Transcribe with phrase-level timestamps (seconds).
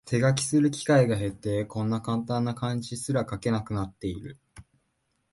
[0.03, 4.39] 手書きする機会が減って、こんなカンタンな漢字すら書けなくなってる